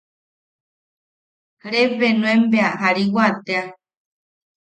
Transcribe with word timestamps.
Rebbe 1.71 2.07
nuen 2.17 2.41
bea 2.51 2.69
aa 2.73 2.79
jariwa 2.81 3.25
tea. 3.45 3.63